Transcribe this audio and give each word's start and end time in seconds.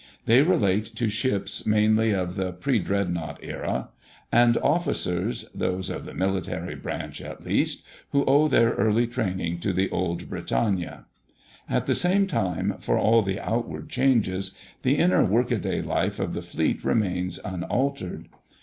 They 0.25 0.41
relate 0.41 0.85
to 0.95 1.09
ships 1.09 1.63
mainly 1.67 2.09
of 2.09 2.33
the 2.33 2.51
"pre 2.53 2.79
Dreadnought" 2.79 3.37
era, 3.43 3.89
and 4.31 4.57
officers 4.57 5.45
(those 5.53 5.91
of 5.91 6.05
the 6.05 6.15
Military 6.15 6.73
branch 6.73 7.21
at 7.21 7.45
least) 7.45 7.85
who 8.09 8.25
owe 8.25 8.47
their 8.47 8.71
early 8.71 9.05
training 9.05 9.59
to 9.59 9.71
the 9.71 9.91
old 9.91 10.27
Britannia. 10.27 11.05
At 11.69 11.85
the 11.85 11.93
same 11.93 12.25
time, 12.25 12.77
for 12.79 12.97
all 12.97 13.21
the 13.21 13.39
outward 13.39 13.89
changes, 13.89 14.55
the 14.81 14.95
inner 14.97 15.23
work 15.23 15.51
a 15.51 15.59
day 15.59 15.83
life 15.83 16.19
of 16.19 16.33
the 16.33 16.41
Fleet 16.41 16.83
remains 16.83 17.39
unaltered. 17.45 18.27